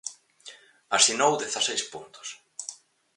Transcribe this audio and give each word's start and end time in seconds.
Asinou 0.97 1.31
dezaseis 1.43 1.83
puntos. 1.93 2.27